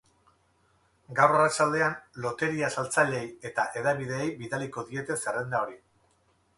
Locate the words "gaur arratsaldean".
1.19-1.93